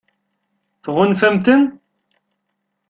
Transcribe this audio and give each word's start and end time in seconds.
Tɣunfam-ten? 0.83 1.61